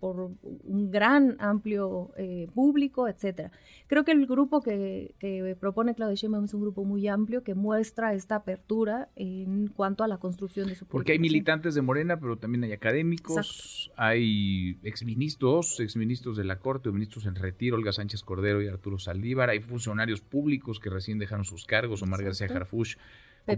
un 0.63 0.89
gran, 0.89 1.35
amplio 1.39 2.13
eh, 2.17 2.47
público, 2.55 3.07
etcétera. 3.07 3.51
Creo 3.85 4.03
que 4.03 4.11
el 4.11 4.25
grupo 4.25 4.61
que, 4.61 5.13
propone 5.59 5.93
Claudia 5.93 6.15
Sheinbaum 6.15 6.45
es 6.45 6.53
un 6.55 6.61
grupo 6.61 6.83
muy 6.83 7.07
amplio 7.07 7.43
que 7.43 7.53
muestra 7.53 8.15
esta 8.15 8.37
apertura 8.37 9.09
en 9.15 9.67
cuanto 9.67 10.03
a 10.03 10.07
la 10.07 10.17
construcción 10.17 10.67
de 10.67 10.73
su 10.73 10.87
Porque 10.87 11.11
hay 11.11 11.19
militantes 11.19 11.75
de 11.75 11.83
Morena, 11.83 12.19
pero 12.19 12.37
también 12.37 12.63
hay 12.63 12.71
académicos, 12.71 13.91
hay 13.95 14.79
exministros, 14.81 15.79
exministros 15.79 16.37
de 16.37 16.43
la 16.43 16.57
Corte, 16.57 16.91
ministros 16.91 17.27
en 17.27 17.35
retiro, 17.35 17.75
Olga 17.75 17.91
Sánchez 17.91 18.23
Cordero 18.23 18.63
y 18.63 18.67
Arturo 18.67 18.97
Saldívar, 18.97 19.51
hay 19.51 19.59
funcionarios 19.59 20.21
públicos 20.21 20.79
que 20.79 20.89
recién 21.03 21.19
dejaron 21.19 21.43
sus 21.43 21.65
cargos, 21.65 22.01
Omar 22.01 22.23
García 22.23 22.47
Harfuch, 22.47 22.95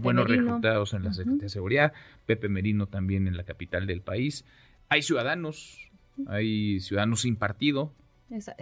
buenos 0.00 0.28
resultados 0.28 0.92
en 0.94 1.04
la 1.04 1.12
Secretaría 1.12 1.44
de 1.44 1.48
Seguridad, 1.48 1.92
Pepe 2.26 2.48
Merino 2.48 2.88
también 2.88 3.28
en 3.28 3.36
la 3.36 3.44
capital 3.44 3.86
del 3.86 4.00
país. 4.00 4.44
Hay 4.88 5.02
ciudadanos, 5.02 5.92
hay 6.26 6.80
ciudadanos 6.80 7.20
sin 7.20 7.36
partido, 7.36 7.92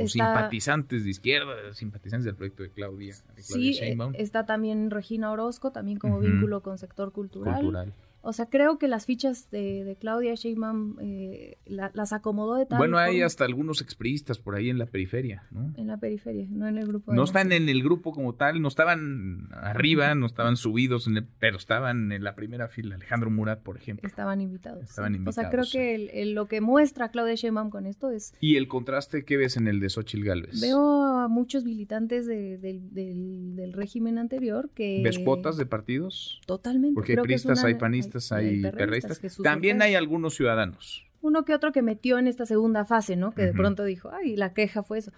simpatizantes 0.06 1.04
de 1.04 1.10
izquierda, 1.10 1.72
simpatizantes 1.72 2.26
del 2.26 2.34
proyecto 2.34 2.62
de 2.62 2.70
Claudia. 2.70 3.14
sí, 3.38 3.78
eh, 3.80 3.96
está 4.18 4.44
también 4.44 4.90
Regina 4.90 5.32
Orozco, 5.32 5.72
también 5.72 5.98
como 5.98 6.20
vínculo 6.20 6.60
con 6.60 6.76
sector 6.76 7.10
cultural. 7.10 7.54
cultural. 7.54 7.92
O 8.26 8.32
sea, 8.32 8.46
creo 8.46 8.78
que 8.78 8.88
las 8.88 9.04
fichas 9.04 9.50
de, 9.50 9.96
Claudia 10.00 10.34
Sheinbaum 10.34 10.96
eh, 11.00 11.58
las 11.66 12.12
acomodó 12.14 12.54
de 12.54 12.64
tal 12.64 12.78
Bueno, 12.78 12.96
hay 12.96 13.20
hasta 13.20 13.44
algunos 13.44 13.82
expriistas 13.82 14.38
por 14.38 14.54
ahí 14.54 14.70
en 14.70 14.78
la 14.78 14.86
periferia, 14.86 15.44
¿no? 15.50 15.74
En 15.76 15.86
la 15.86 15.98
periferia, 15.98 16.46
no 16.48 16.66
en 16.66 16.78
el 16.78 16.86
grupo. 16.86 17.12
no 17.12 17.22
están 17.22 17.52
en 17.52 17.68
el 17.68 17.82
grupo 17.82 18.12
como 18.12 18.34
tal, 18.34 18.62
no 18.62 18.68
estaban 18.68 19.48
arriba, 19.52 20.14
no 20.14 20.24
estaban 20.24 20.56
subidos, 20.56 21.06
pero 21.38 21.58
estaban 21.58 22.12
en 22.12 22.24
la 22.24 22.34
primera 22.34 22.68
fila. 22.68 22.94
Alejandro 22.94 23.30
Murat, 23.30 23.62
por 23.62 23.76
ejemplo. 23.76 24.08
Estaban 24.08 24.40
invitados. 24.40 24.84
Estaban 24.84 25.14
invitados. 25.14 25.38
O 25.38 25.40
sea, 25.42 25.50
creo 25.50 25.64
que 25.70 26.24
lo 26.24 26.46
que 26.46 26.62
muestra 26.62 27.10
Claudia 27.10 27.34
Sheinbaum 27.34 27.68
con 27.68 27.84
esto 27.84 28.10
es... 28.10 28.32
¿Y 28.40 28.56
el 28.56 28.68
contraste 28.68 29.26
qué 29.26 29.36
ves 29.36 29.58
en 29.58 29.68
el 29.68 29.80
de 29.80 29.90
Xochitl 29.90 30.24
Galvez? 30.24 30.62
Veo 30.62 31.04
a 31.18 31.28
muchos 31.28 31.64
militantes 31.64 32.26
del, 32.26 33.72
régimen 33.74 34.16
anterior 34.16 34.70
que... 34.74 35.02
¿Despotas 35.04 35.58
de 35.58 35.66
partidos? 35.66 36.40
Totalmente. 36.46 36.94
Porque 36.94 37.12
hay 37.12 37.18
priistas, 37.18 37.62
hay 37.64 37.74
panistas 37.74 38.13
hay 38.32 38.62
perreístas. 38.62 39.20
También 39.42 39.82
hay 39.82 39.94
algunos 39.94 40.34
ciudadanos. 40.34 41.06
Uno 41.20 41.44
que 41.44 41.54
otro 41.54 41.72
que 41.72 41.80
metió 41.80 42.18
en 42.18 42.26
esta 42.26 42.44
segunda 42.44 42.84
fase, 42.84 43.16
¿no? 43.16 43.32
Que 43.32 43.46
de 43.46 43.52
pronto 43.54 43.84
dijo, 43.84 44.10
ay, 44.12 44.36
la 44.36 44.52
queja 44.52 44.82
fue 44.82 44.98
eso. 44.98 45.10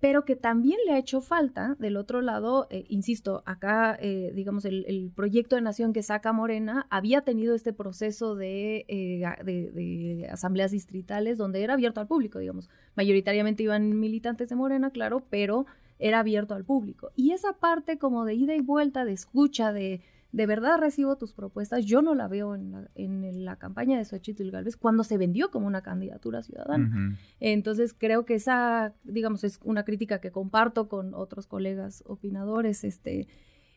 Pero 0.00 0.24
que 0.24 0.34
también 0.34 0.78
le 0.86 0.94
ha 0.94 0.98
hecho 0.98 1.20
falta, 1.20 1.76
del 1.78 1.98
otro 1.98 2.22
lado, 2.22 2.66
eh, 2.70 2.86
insisto, 2.88 3.42
acá, 3.44 3.98
eh, 4.00 4.32
digamos, 4.34 4.64
el, 4.64 5.12
proyecto 5.14 5.56
de 5.56 5.62
nación 5.62 5.92
que 5.92 6.02
saca 6.02 6.32
Morena 6.32 6.86
había 6.88 7.20
tenido 7.20 7.54
este 7.54 7.74
proceso 7.74 8.34
de, 8.34 8.86
eh, 8.88 9.22
de, 9.44 10.26
asambleas 10.32 10.70
distritales 10.70 11.36
donde 11.36 11.62
era 11.62 11.74
abierto 11.74 12.00
al 12.00 12.06
público, 12.06 12.38
digamos. 12.38 12.70
Mayoritariamente 12.96 13.62
iban 13.62 14.00
militantes 14.00 14.48
de 14.48 14.56
Morena, 14.56 14.90
claro, 14.90 15.22
pero 15.28 15.66
era 15.98 16.20
abierto 16.20 16.54
al 16.54 16.64
público. 16.64 17.10
Y 17.14 17.32
esa 17.32 17.52
parte 17.52 17.98
como 17.98 18.24
de 18.24 18.32
ida 18.32 18.56
y 18.56 18.62
vuelta, 18.62 19.04
de 19.04 19.12
escucha, 19.12 19.74
de 19.74 20.00
de 20.32 20.46
verdad 20.46 20.78
recibo 20.78 21.16
tus 21.16 21.32
propuestas. 21.32 21.84
Yo 21.84 22.02
no 22.02 22.14
la 22.14 22.28
veo 22.28 22.54
en 22.54 22.70
la, 22.72 22.90
en 22.94 23.44
la 23.44 23.56
campaña 23.56 23.98
de 23.98 24.04
Xochitl 24.04 24.50
Galvez 24.50 24.76
cuando 24.76 25.02
se 25.04 25.18
vendió 25.18 25.50
como 25.50 25.66
una 25.66 25.82
candidatura 25.82 26.42
ciudadana. 26.42 27.16
Entonces 27.40 27.94
creo 27.96 28.24
que 28.24 28.34
esa, 28.34 28.94
digamos, 29.04 29.44
es 29.44 29.58
una 29.64 29.84
crítica 29.84 30.20
que 30.20 30.30
comparto 30.30 30.88
con 30.88 31.14
otros 31.14 31.46
colegas 31.46 32.04
opinadores, 32.06 32.84
este, 32.84 33.26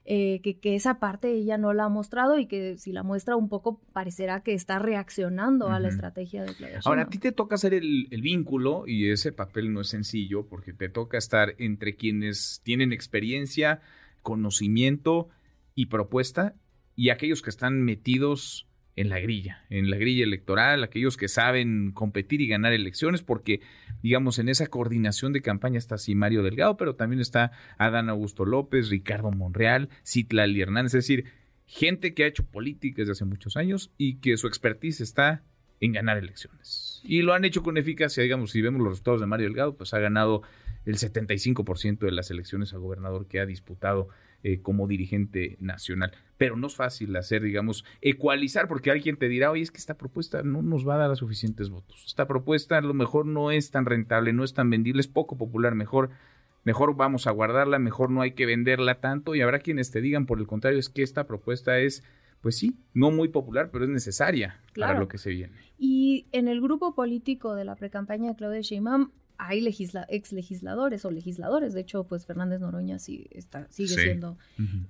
eh, 0.05 0.41
que, 0.43 0.59
que, 0.59 0.75
esa 0.75 0.99
parte 0.99 1.31
ella 1.31 1.57
no 1.57 1.73
la 1.73 1.85
ha 1.85 1.89
mostrado 1.89 2.37
y 2.37 2.45
que 2.45 2.77
si 2.77 2.91
la 2.91 3.03
muestra 3.03 3.37
un 3.37 3.47
poco 3.47 3.79
parecerá 3.93 4.43
que 4.43 4.53
está 4.53 4.77
reaccionando 4.77 5.69
a 5.69 5.79
la 5.79 5.87
estrategia 5.87 6.43
de 6.43 6.53
Claudia 6.53 6.81
Ahora, 6.83 7.03
a 7.03 7.09
ti 7.09 7.19
te 7.19 7.31
toca 7.31 7.55
hacer 7.55 7.73
el, 7.73 8.09
el, 8.11 8.21
vínculo 8.21 8.83
y 8.85 9.09
ese 9.09 9.31
papel 9.31 9.71
no 9.71 9.79
es 9.79 9.87
sencillo 9.87 10.45
porque 10.45 10.73
te 10.73 10.89
toca 10.89 11.17
estar 11.17 11.55
entre 11.57 11.95
quienes 11.95 12.59
tienen 12.63 12.91
experiencia, 12.91 13.79
conocimiento 14.21 15.29
y 15.75 15.87
propuesta 15.87 16.55
y 16.95 17.09
aquellos 17.09 17.41
que 17.41 17.49
están 17.49 17.81
metidos 17.81 18.67
en 18.95 19.09
la 19.09 19.19
grilla, 19.19 19.65
en 19.69 19.89
la 19.89 19.97
grilla 19.97 20.23
electoral, 20.23 20.83
aquellos 20.83 21.17
que 21.17 21.27
saben 21.27 21.91
competir 21.91 22.41
y 22.41 22.47
ganar 22.47 22.73
elecciones, 22.73 23.23
porque, 23.23 23.61
digamos, 24.03 24.37
en 24.37 24.49
esa 24.49 24.67
coordinación 24.67 25.33
de 25.33 25.41
campaña 25.41 25.79
está 25.79 25.97
sí 25.97 26.13
Mario 26.13 26.43
Delgado, 26.43 26.77
pero 26.77 26.95
también 26.95 27.19
está 27.19 27.51
Adán 27.77 28.09
Augusto 28.09 28.45
López, 28.45 28.89
Ricardo 28.89 29.31
Monreal, 29.31 29.89
Citlali 30.05 30.61
Hernández, 30.61 30.93
es 30.93 31.07
decir, 31.07 31.25
gente 31.65 32.13
que 32.13 32.23
ha 32.23 32.27
hecho 32.27 32.45
política 32.45 33.01
desde 33.01 33.13
hace 33.13 33.25
muchos 33.25 33.57
años 33.57 33.91
y 33.97 34.17
que 34.19 34.37
su 34.37 34.47
expertise 34.47 35.01
está 35.01 35.43
en 35.79 35.93
ganar 35.93 36.17
elecciones. 36.17 37.01
Y 37.03 37.23
lo 37.23 37.33
han 37.33 37.45
hecho 37.45 37.63
con 37.63 37.77
eficacia, 37.77 38.21
digamos, 38.21 38.51
si 38.51 38.61
vemos 38.61 38.81
los 38.81 38.91
resultados 38.91 39.21
de 39.21 39.27
Mario 39.27 39.47
Delgado, 39.47 39.75
pues 39.75 39.93
ha 39.93 39.99
ganado 39.99 40.43
el 40.85 40.97
75% 40.97 41.99
de 41.99 42.11
las 42.11 42.29
elecciones 42.29 42.73
a 42.73 42.77
gobernador 42.77 43.27
que 43.27 43.39
ha 43.39 43.45
disputado 43.45 44.09
eh, 44.43 44.61
como 44.61 44.87
dirigente 44.87 45.57
nacional. 45.59 46.11
Pero 46.37 46.57
no 46.57 46.67
es 46.67 46.75
fácil 46.75 47.15
hacer, 47.15 47.41
digamos, 47.43 47.85
ecualizar, 48.01 48.67
porque 48.67 48.91
alguien 48.91 49.17
te 49.17 49.29
dirá, 49.29 49.51
oye, 49.51 49.63
es 49.63 49.71
que 49.71 49.77
esta 49.77 49.97
propuesta 49.97 50.43
no 50.43 50.61
nos 50.61 50.87
va 50.87 50.95
a 50.95 51.07
dar 51.07 51.15
suficientes 51.15 51.69
votos. 51.69 52.03
Esta 52.05 52.27
propuesta 52.27 52.77
a 52.77 52.81
lo 52.81 52.93
mejor 52.93 53.25
no 53.25 53.51
es 53.51 53.71
tan 53.71 53.85
rentable, 53.85 54.33
no 54.33 54.43
es 54.43 54.53
tan 54.53 54.69
vendible, 54.69 54.99
es 54.99 55.07
poco 55.07 55.37
popular, 55.37 55.75
mejor 55.75 56.09
mejor 56.65 56.95
vamos 56.95 57.27
a 57.27 57.31
guardarla, 57.31 57.79
mejor 57.79 58.09
no 58.09 58.21
hay 58.21 58.31
que 58.31 58.45
venderla 58.45 59.01
tanto 59.01 59.35
y 59.35 59.41
habrá 59.41 59.59
quienes 59.59 59.91
te 59.91 60.01
digan 60.01 60.25
por 60.25 60.39
el 60.39 60.47
contrario 60.47 60.79
es 60.79 60.89
que 60.89 61.03
esta 61.03 61.25
propuesta 61.25 61.79
es 61.79 62.03
pues 62.43 62.57
sí, 62.57 62.75
no 62.93 63.09
muy 63.09 63.29
popular, 63.29 63.69
pero 63.71 63.85
es 63.85 63.89
necesaria 63.89 64.59
para 64.75 64.99
lo 64.99 65.07
que 65.07 65.17
se 65.17 65.29
viene. 65.29 65.53
Y 65.77 66.27
en 66.33 66.49
el 66.49 66.59
grupo 66.59 66.93
político 66.93 67.55
de 67.55 67.63
la 67.63 67.75
precampaña 67.75 68.27
de 68.27 68.35
Claudia 68.35 68.59
Sheinbaum 68.59 69.11
hay 69.37 69.61
legisla 69.61 70.05
ex 70.09 70.31
legisladores 70.31 71.05
o 71.05 71.11
legisladores, 71.11 71.73
de 71.73 71.81
hecho, 71.81 72.05
pues 72.05 72.25
Fernández 72.25 72.59
Noroña 72.59 72.99
sí 72.99 73.27
está, 73.31 73.67
sigue 73.69 73.95
siendo. 73.95 74.37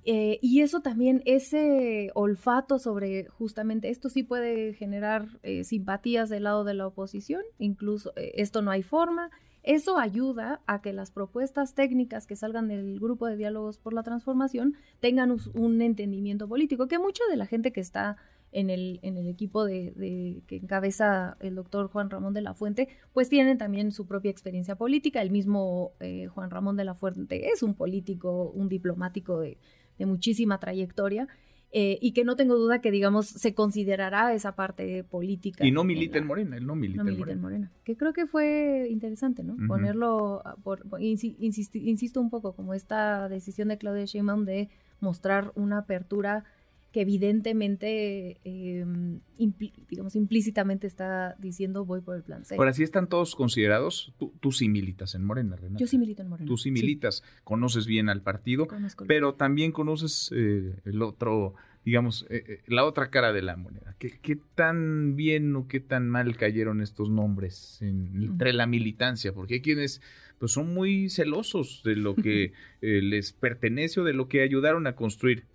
Eh, 0.04 0.38
y 0.42 0.60
eso 0.60 0.80
también, 0.80 1.22
ese 1.24 2.10
olfato 2.14 2.78
sobre 2.78 3.26
justamente 3.26 3.90
esto 3.90 4.08
sí 4.08 4.22
puede 4.22 4.74
generar 4.74 5.26
eh, 5.42 5.64
simpatías 5.64 6.28
del 6.28 6.44
lado 6.44 6.64
de 6.64 6.74
la 6.74 6.86
oposición, 6.86 7.42
incluso 7.58 8.12
eh, 8.16 8.32
esto 8.36 8.62
no 8.62 8.70
hay 8.70 8.82
forma. 8.82 9.30
Eso 9.62 9.98
ayuda 9.98 10.60
a 10.66 10.82
que 10.82 10.92
las 10.92 11.10
propuestas 11.10 11.74
técnicas 11.74 12.26
que 12.26 12.36
salgan 12.36 12.68
del 12.68 13.00
grupo 13.00 13.26
de 13.26 13.38
diálogos 13.38 13.78
por 13.78 13.94
la 13.94 14.02
transformación 14.02 14.74
tengan 15.00 15.34
un 15.54 15.80
entendimiento 15.80 16.46
político, 16.46 16.86
que 16.86 16.98
mucha 16.98 17.24
de 17.30 17.36
la 17.36 17.46
gente 17.46 17.72
que 17.72 17.80
está 17.80 18.18
en 18.54 18.70
el, 18.70 19.00
en 19.02 19.18
el 19.18 19.26
equipo 19.28 19.64
de, 19.64 20.42
que 20.46 20.56
encabeza 20.56 21.36
el 21.40 21.56
doctor 21.56 21.88
Juan 21.88 22.08
Ramón 22.08 22.34
de 22.34 22.40
la 22.40 22.54
Fuente, 22.54 22.88
pues 23.12 23.28
tienen 23.28 23.58
también 23.58 23.90
su 23.90 24.06
propia 24.06 24.30
experiencia 24.30 24.76
política. 24.76 25.20
El 25.20 25.30
mismo 25.30 25.92
eh, 25.98 26.28
Juan 26.28 26.50
Ramón 26.50 26.76
de 26.76 26.84
la 26.84 26.94
Fuente 26.94 27.48
es 27.48 27.64
un 27.64 27.74
político, 27.74 28.50
un 28.50 28.68
diplomático 28.68 29.40
de, 29.40 29.58
muchísima 29.98 30.58
trayectoria. 30.58 31.28
Eh, 31.76 31.98
y 32.00 32.12
que 32.12 32.22
no 32.24 32.36
tengo 32.36 32.54
duda 32.54 32.80
que, 32.80 32.92
digamos, 32.92 33.26
se 33.26 33.52
considerará 33.52 34.32
esa 34.32 34.54
parte 34.54 35.02
política. 35.02 35.66
Y 35.66 35.72
no 35.72 35.82
milita 35.82 36.18
en, 36.18 36.26
Morena, 36.28 36.56
él 36.56 36.64
no 36.64 36.76
milita, 36.76 37.02
en, 37.02 37.40
Morena. 37.40 37.72
Que 37.82 37.96
creo 37.96 38.12
que 38.12 38.28
fue 38.28 38.86
interesante, 38.88 39.42
¿no? 39.42 39.56
Ponerlo, 39.66 40.40
por, 40.62 40.84
insisto 41.00 42.20
un 42.20 42.30
poco, 42.30 42.54
como 42.54 42.74
esta 42.74 43.28
decisión 43.28 43.66
de 43.66 43.78
Claudia 43.78 44.04
Sheinbaum 44.04 44.44
de 44.44 44.68
mostrar 45.00 45.50
una 45.56 45.78
apertura 45.78 46.44
que 46.94 47.00
evidentemente, 47.00 48.38
em, 48.44 49.18
digamos, 49.90 50.14
implícitamente 50.14 50.86
está 50.86 51.34
diciendo 51.40 51.84
voy 51.84 52.02
por 52.02 52.14
el 52.14 52.22
plan 52.22 52.44
C. 52.44 52.54
Ahora, 52.54 52.72
si 52.72 52.84
están 52.84 53.08
todos 53.08 53.34
considerados, 53.34 54.14
tú, 54.40 54.52
sí 54.52 54.68
militas 54.68 55.16
en 55.16 55.24
Morena, 55.24 55.56
Renata. 55.56 55.80
Yo 55.80 55.88
sí 55.88 55.98
milito 55.98 56.22
en 56.22 56.28
Morena. 56.28 56.46
Tú 56.46 56.56
sí 56.56 56.70
militas, 56.70 57.24
conoces 57.42 57.88
bien 57.88 58.08
al 58.08 58.22
partido, 58.22 58.68
pero 59.08 59.34
también 59.34 59.72
conoces 59.72 60.30
eh, 60.36 60.76
el 60.84 61.02
otro, 61.02 61.54
digamos, 61.84 62.28
eh, 62.30 62.44
eh, 62.46 62.62
la 62.68 62.84
otra 62.84 63.10
cara 63.10 63.32
de 63.32 63.42
la 63.42 63.56
moneda. 63.56 63.96
¿Qué, 63.98 64.20
¿Qué, 64.22 64.38
tan 64.54 65.16
bien 65.16 65.56
o 65.56 65.66
qué 65.66 65.80
tan 65.80 66.08
mal 66.08 66.36
cayeron 66.36 66.80
estos 66.80 67.10
nombres 67.10 67.82
entre 67.82 68.52
la 68.52 68.68
militancia? 68.68 69.32
Porque 69.32 69.54
hay 69.54 69.62
quienes 69.62 70.00
pues 70.38 70.52
son 70.52 70.72
muy 70.72 71.10
celosos 71.10 71.82
de 71.84 71.96
lo 71.96 72.14
que 72.14 72.52
les 72.80 73.32
pertenece 73.32 74.00
o 74.00 74.04
de 74.04 74.12
lo 74.12 74.28
que 74.28 74.42
ayudaron 74.42 74.86
a 74.86 74.94
construir 74.94 75.46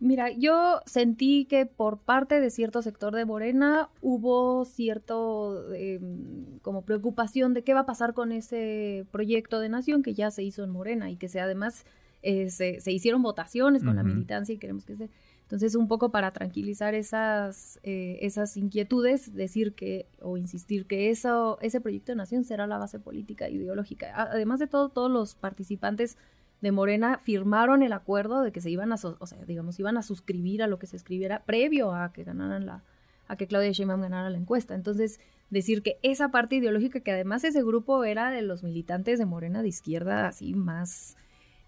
Mira, 0.00 0.30
yo 0.32 0.80
sentí 0.86 1.46
que 1.46 1.66
por 1.66 1.98
parte 1.98 2.40
de 2.40 2.50
cierto 2.50 2.82
sector 2.82 3.14
de 3.14 3.24
Morena 3.24 3.88
hubo 4.02 4.64
cierto 4.64 5.72
em, 5.72 6.58
como 6.60 6.82
preocupación 6.82 7.54
de 7.54 7.62
qué 7.62 7.74
va 7.74 7.80
a 7.80 7.86
pasar 7.86 8.12
con 8.12 8.32
ese 8.32 9.06
proyecto 9.12 9.60
de 9.60 9.68
nación 9.68 10.02
que 10.02 10.14
ya 10.14 10.30
se 10.30 10.42
hizo 10.42 10.64
en 10.64 10.70
Morena 10.70 11.10
y 11.10 11.16
que 11.16 11.28
se 11.28 11.40
además 11.40 11.86
eh, 12.26 12.48
se, 12.50 12.80
hicieron 12.90 13.22
votaciones 13.22 13.84
con 13.84 13.96
la 13.96 14.02
militancia 14.02 14.54
y 14.54 14.58
queremos 14.58 14.86
que 14.86 14.96
se... 14.96 15.10
Entonces, 15.42 15.74
un 15.74 15.88
poco 15.88 16.10
para 16.10 16.32
tranquilizar 16.32 16.94
esas, 16.94 17.78
eh, 17.82 18.18
esas 18.22 18.56
inquietudes, 18.56 19.34
decir 19.34 19.74
que 19.74 20.06
o 20.22 20.38
insistir 20.38 20.86
que 20.86 21.10
eso, 21.10 21.58
ese 21.60 21.82
proyecto 21.82 22.12
de 22.12 22.16
nación 22.16 22.44
será 22.44 22.66
la 22.66 22.78
base 22.78 22.98
política 22.98 23.46
e 23.46 23.52
ideológica. 23.52 24.10
Además 24.16 24.58
de 24.58 24.68
todo, 24.68 24.88
todos 24.88 25.10
los 25.10 25.34
participantes 25.34 26.16
de 26.64 26.72
Morena 26.72 27.18
firmaron 27.18 27.82
el 27.82 27.92
acuerdo 27.92 28.40
de 28.40 28.50
que 28.50 28.62
se 28.62 28.70
iban 28.70 28.90
a, 28.90 28.94
o 28.94 29.26
sea, 29.26 29.38
digamos, 29.44 29.78
iban 29.78 29.98
a 29.98 30.02
suscribir 30.02 30.62
a 30.62 30.66
lo 30.66 30.78
que 30.78 30.86
se 30.86 30.96
escribiera 30.96 31.44
previo 31.44 31.92
a 31.92 32.10
que 32.10 32.24
ganaran 32.24 32.64
la, 32.64 32.82
a 33.28 33.36
que 33.36 33.46
Claudia 33.46 33.70
Sheinbaum 33.70 34.00
ganara 34.00 34.30
la 34.30 34.38
encuesta. 34.38 34.74
Entonces, 34.74 35.20
decir 35.50 35.82
que 35.82 35.98
esa 36.02 36.30
parte 36.30 36.56
ideológica, 36.56 37.00
que 37.00 37.10
además 37.10 37.44
ese 37.44 37.62
grupo 37.62 38.02
era 38.04 38.30
de 38.30 38.40
los 38.40 38.62
militantes 38.62 39.18
de 39.18 39.26
Morena 39.26 39.60
de 39.60 39.68
izquierda, 39.68 40.26
así 40.26 40.54
más 40.54 41.18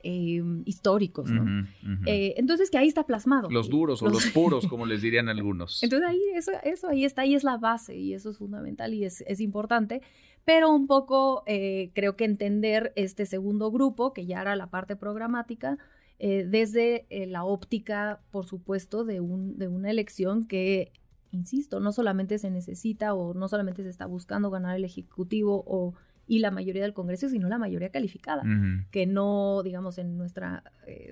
eh, 0.02 0.42
históricos, 0.64 1.30
¿no? 1.30 1.66
Eh, 2.06 2.32
entonces, 2.38 2.70
que 2.70 2.78
ahí 2.78 2.88
está 2.88 3.04
plasmado. 3.04 3.50
Los 3.50 3.68
duros 3.68 4.00
o 4.00 4.08
los, 4.08 4.26
puros, 4.32 4.66
como 4.66 4.86
les 4.86 5.02
dirían 5.02 5.28
algunos. 5.28 5.82
Entonces, 5.82 6.08
ahí, 6.08 6.22
eso, 6.34 6.52
eso 6.64 6.88
ahí 6.88 7.04
está, 7.04 7.20
ahí 7.20 7.34
es 7.34 7.44
la 7.44 7.58
base, 7.58 7.94
y 7.94 8.14
eso 8.14 8.30
es 8.30 8.38
fundamental 8.38 8.94
y 8.94 9.04
es, 9.04 9.20
es 9.26 9.40
importante 9.40 10.00
pero 10.46 10.70
un 10.70 10.86
poco 10.86 11.42
eh, 11.46 11.90
creo 11.92 12.16
que 12.16 12.24
entender 12.24 12.92
este 12.94 13.26
segundo 13.26 13.72
grupo, 13.72 14.14
que 14.14 14.26
ya 14.26 14.40
era 14.40 14.54
la 14.54 14.68
parte 14.68 14.94
programática, 14.94 15.76
eh, 16.20 16.46
desde 16.48 17.04
eh, 17.10 17.26
la 17.26 17.44
óptica, 17.44 18.20
por 18.30 18.46
supuesto, 18.46 19.04
de, 19.04 19.20
un, 19.20 19.58
de 19.58 19.66
una 19.66 19.90
elección 19.90 20.46
que, 20.46 20.92
insisto, 21.32 21.80
no 21.80 21.90
solamente 21.90 22.38
se 22.38 22.50
necesita 22.52 23.12
o 23.12 23.34
no 23.34 23.48
solamente 23.48 23.82
se 23.82 23.90
está 23.90 24.06
buscando 24.06 24.48
ganar 24.48 24.76
el 24.76 24.84
Ejecutivo 24.84 25.64
o 25.66 25.94
y 26.28 26.40
la 26.40 26.50
mayoría 26.50 26.82
del 26.82 26.92
Congreso, 26.92 27.28
sino 27.28 27.48
la 27.48 27.58
mayoría 27.58 27.90
calificada, 27.90 28.42
que 28.90 29.06
no, 29.06 29.62
digamos, 29.62 29.96
en 29.98 30.18
nuestra 30.18 30.64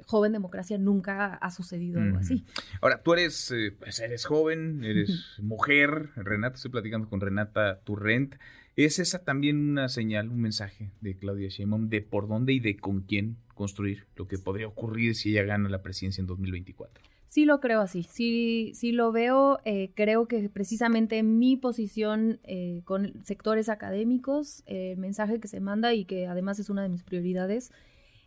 joven 0.07 0.33
democracia 0.33 0.77
nunca 0.77 1.35
ha 1.35 1.51
sucedido 1.53 2.01
algo 2.01 2.19
así. 2.19 2.45
Ahora, 2.81 3.01
tú 3.01 3.13
eres, 3.13 3.55
pues 3.79 4.01
eres 4.01 4.25
joven, 4.25 4.83
eres 4.83 5.39
mujer, 5.41 6.11
Renata, 6.17 6.57
estoy 6.57 6.73
platicando 6.73 7.09
con 7.09 7.21
Renata 7.21 7.79
Turrent, 7.85 8.35
¿Es 8.77 8.99
esa 8.99 9.25
también 9.25 9.71
una 9.71 9.89
señal, 9.89 10.31
un 10.31 10.41
mensaje 10.41 10.91
de 11.01 11.17
Claudia 11.17 11.49
Sheinbaum 11.49 11.89
de 11.89 12.01
por 12.01 12.27
dónde 12.27 12.53
y 12.53 12.61
de 12.61 12.77
con 12.77 13.03
quién 13.03 13.37
construir 13.55 14.07
lo 14.17 14.27
que 14.27 14.37
podría 14.37 14.67
ocurrir 14.67 15.15
si 15.15 15.31
ella 15.31 15.45
gana 15.45 15.69
la 15.69 15.81
presidencia 15.83 16.21
en 16.21 16.27
2024? 16.27 17.05
Sí 17.29 17.45
lo 17.45 17.61
creo 17.61 17.81
así, 17.81 18.05
sí, 18.05 18.73
sí 18.75 18.93
lo 18.93 19.11
veo. 19.13 19.59
Eh, 19.65 19.91
creo 19.95 20.27
que 20.27 20.49
precisamente 20.49 21.23
mi 21.23 21.57
posición 21.57 22.41
eh, 22.45 22.83
con 22.85 23.25
sectores 23.25 23.69
académicos, 23.69 24.63
el 24.67 24.99
mensaje 24.99 25.41
que 25.41 25.49
se 25.49 25.61
manda 25.61 25.95
y 25.95 26.05
que 26.05 26.27
además 26.27 26.59
es 26.59 26.71
una 26.71 26.83
de 26.83 26.89
mis 26.89 27.03
prioridades, 27.03 27.73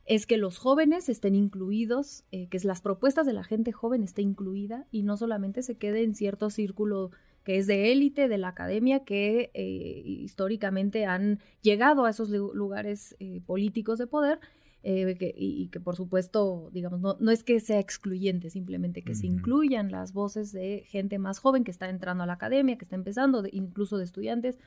es 0.06 0.26
que 0.26 0.38
los 0.38 0.58
jóvenes 0.58 1.10
estén 1.10 1.36
incluidos, 1.36 2.24
eh, 2.32 2.48
que 2.48 2.60
las 2.60 2.82
propuestas 2.82 3.26
de 3.26 3.34
la 3.34 3.44
gente 3.44 3.74
joven 3.74 4.04
esté 4.04 4.22
incluida 4.22 4.88
y 4.92 5.04
no 5.04 5.18
solamente 5.18 5.62
se 5.62 5.76
quede 5.76 6.04
en 6.04 6.16
cierto 6.16 6.50
círculo 6.50 7.12
que 7.48 7.58
es 7.58 7.66
de 7.66 7.94
élite 7.94 8.28
de 8.28 8.38
la 8.38 8.50
academia 8.50 9.06
que 9.06 9.52
eh, 9.54 10.02
históricamente 10.04 11.06
han 11.06 11.40
llegado 11.62 12.04
a 12.04 12.10
esos 12.10 12.30
lugares 12.30 13.16
eh, 13.22 13.40
políticos 13.46 13.98
de 14.00 14.06
poder 14.06 14.42
eh, 14.84 15.16
y, 15.38 15.70
que 15.70 15.80
por 15.80 15.96
supuesto, 15.96 16.70
digamos, 16.74 17.00
no, 17.00 17.16
no, 17.22 17.32
es 17.32 17.46
que 17.46 17.62
sea 17.62 17.80
excluyente, 17.80 18.50
simplemente 18.50 19.02
que 19.02 19.16
se 19.16 19.28
incluyan 19.28 19.92
las 19.92 20.12
voces 20.12 20.52
de 20.52 20.84
gente 20.88 21.20
más 21.20 21.40
joven 21.40 21.64
que 21.64 21.72
está 21.72 21.88
entrando 21.88 22.26
a 22.26 22.28
la 22.28 22.34
academia, 22.34 22.78
que 22.78 22.84
está 22.84 22.98
empezando, 22.98 23.42
incluso 23.50 23.98
de 23.98 24.04
estudiantes. 24.04 24.60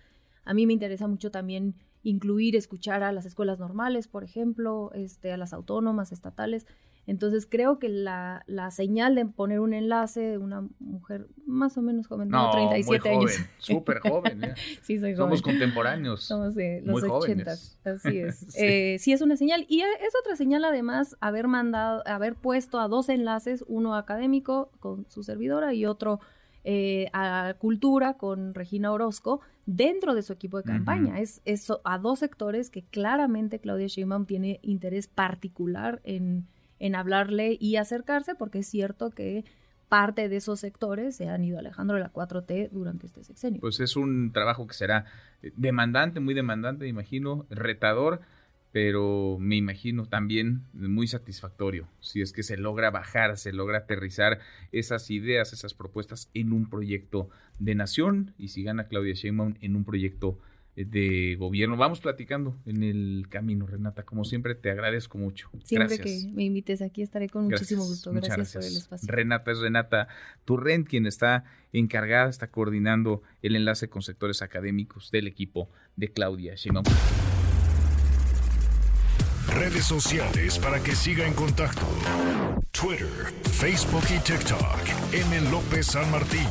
A 0.46 0.54
mí 0.54 0.66
me 0.66 0.72
interesa 0.72 1.06
mucho 1.06 1.30
también 1.30 1.74
incluir, 2.02 2.56
escuchar 2.56 3.02
a 3.02 3.12
las 3.12 3.26
escuelas 3.26 3.60
normales, 3.60 4.08
por 4.08 4.24
ejemplo, 4.24 4.90
este, 4.94 5.32
a 5.32 5.36
las 5.36 5.52
autónomas, 5.52 6.12
estatales. 6.12 6.66
Entonces 7.06 7.46
creo 7.50 7.78
que 7.78 7.88
la, 7.88 8.44
la 8.46 8.70
señal 8.70 9.14
de 9.14 9.26
poner 9.26 9.60
un 9.60 9.74
enlace 9.74 10.20
de 10.20 10.38
una 10.38 10.68
mujer 10.78 11.26
más 11.46 11.76
o 11.76 11.82
menos 11.82 12.06
joven, 12.06 12.28
no, 12.28 12.50
37 12.50 13.08
muy 13.08 13.18
años. 13.18 13.32
Súper 13.58 13.98
joven. 14.00 14.44
¿eh? 14.44 14.54
sí, 14.82 14.98
soy 14.98 15.16
Somos 15.16 15.42
contemporáneos. 15.42 16.22
Somos 16.22 16.54
de 16.54 16.82
los 16.84 17.02
80. 17.02 17.50
Así 17.50 18.18
es. 18.18 18.38
sí. 18.48 18.58
Eh, 18.58 18.96
sí. 18.98 19.12
es 19.12 19.22
una 19.22 19.36
señal. 19.36 19.66
Y 19.68 19.80
es 19.80 20.14
otra 20.20 20.36
señal 20.36 20.64
además 20.64 21.16
haber 21.20 21.48
mandado, 21.48 22.02
haber 22.06 22.36
puesto 22.36 22.78
a 22.78 22.86
dos 22.86 23.08
enlaces, 23.08 23.64
uno 23.66 23.94
académico 23.96 24.70
con 24.78 25.06
su 25.08 25.22
servidora 25.22 25.74
y 25.74 25.86
otro 25.86 26.20
eh, 26.62 27.08
a 27.14 27.54
cultura 27.58 28.18
con 28.18 28.52
Regina 28.52 28.92
Orozco 28.92 29.40
dentro 29.64 30.14
de 30.14 30.22
su 30.22 30.34
equipo 30.34 30.58
de 30.58 30.64
campaña. 30.64 31.18
Es 31.18 31.40
eso 31.46 31.80
a 31.84 31.96
dos 31.98 32.18
sectores 32.18 32.68
que 32.68 32.82
claramente 32.82 33.60
Claudia 33.60 33.86
Sheinbaum 33.86 34.26
tiene 34.26 34.60
interés 34.62 35.08
particular 35.08 36.02
en 36.04 36.46
en 36.80 36.96
hablarle 36.96 37.56
y 37.60 37.76
acercarse, 37.76 38.34
porque 38.34 38.58
es 38.58 38.66
cierto 38.66 39.10
que 39.10 39.44
parte 39.88 40.28
de 40.28 40.36
esos 40.36 40.60
sectores 40.60 41.16
se 41.16 41.28
han 41.28 41.44
ido 41.44 41.58
alejando 41.58 41.94
de 41.94 42.00
la 42.00 42.12
4T 42.12 42.70
durante 42.70 43.06
este 43.06 43.22
sexenio. 43.22 43.60
Pues 43.60 43.80
es 43.80 43.96
un 43.96 44.32
trabajo 44.32 44.66
que 44.66 44.74
será 44.74 45.04
demandante, 45.56 46.20
muy 46.20 46.34
demandante, 46.34 46.84
me 46.84 46.90
imagino, 46.90 47.46
retador, 47.50 48.20
pero 48.72 49.36
me 49.40 49.56
imagino 49.56 50.06
también 50.06 50.62
muy 50.72 51.08
satisfactorio, 51.08 51.88
si 51.98 52.22
es 52.22 52.32
que 52.32 52.44
se 52.44 52.56
logra 52.56 52.90
bajar, 52.90 53.36
se 53.36 53.52
logra 53.52 53.78
aterrizar 53.78 54.38
esas 54.70 55.10
ideas, 55.10 55.52
esas 55.52 55.74
propuestas 55.74 56.30
en 56.34 56.52
un 56.52 56.70
proyecto 56.70 57.28
de 57.58 57.74
nación 57.74 58.32
y 58.38 58.48
si 58.48 58.62
gana 58.62 58.86
Claudia 58.86 59.14
Sheinbaum 59.14 59.54
en 59.60 59.74
un 59.74 59.84
proyecto 59.84 60.38
de 60.76 61.36
gobierno. 61.38 61.76
Vamos 61.76 62.00
platicando 62.00 62.56
en 62.64 62.82
el 62.82 63.26
camino, 63.28 63.66
Renata. 63.66 64.04
Como 64.04 64.24
siempre, 64.24 64.54
te 64.54 64.70
agradezco 64.70 65.18
mucho. 65.18 65.50
Siempre 65.64 65.98
que 65.98 66.30
me 66.32 66.44
invites 66.44 66.82
aquí 66.82 67.02
estaré 67.02 67.28
con 67.28 67.44
muchísimo 67.44 67.84
gusto. 67.84 68.12
Gracias, 68.12 68.54
por 68.54 68.64
el 68.64 68.76
espacio. 68.76 69.08
Renata 69.10 69.50
es 69.50 69.58
Renata 69.58 70.08
Turrent, 70.44 70.88
quien 70.88 71.06
está 71.06 71.44
encargada, 71.72 72.30
está 72.30 72.50
coordinando 72.50 73.22
el 73.42 73.56
enlace 73.56 73.88
con 73.88 74.02
sectores 74.02 74.42
académicos 74.42 75.10
del 75.10 75.26
equipo 75.26 75.68
de 75.96 76.12
Claudia 76.12 76.54
Sheinbaum. 76.54 76.84
Redes 79.54 79.84
sociales 79.84 80.58
para 80.58 80.82
que 80.82 80.94
siga 80.94 81.26
en 81.26 81.34
contacto: 81.34 81.86
Twitter, 82.70 83.08
Facebook 83.42 84.04
y 84.08 84.18
TikTok. 84.20 85.12
M. 85.12 85.50
López 85.50 85.86
San 85.86 86.10
Martín. 86.10 86.46